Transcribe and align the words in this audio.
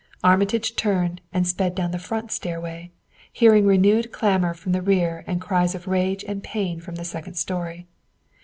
Armitage 0.23 0.75
turned 0.75 1.21
and 1.31 1.47
sped 1.47 1.75
down 1.75 1.91
the 1.91 1.99
front 1.99 2.31
stairway, 2.31 2.89
hearing 3.31 3.67
renewed 3.67 4.11
clamor 4.11 4.55
from 4.55 4.71
the 4.71 4.81
rear 4.81 5.23
and 5.27 5.39
cries 5.39 5.75
of 5.75 5.87
rage 5.87 6.25
and 6.27 6.41
pain 6.41 6.79
from 6.81 6.95
the 6.95 7.05
second 7.05 7.35
story. 7.35 7.85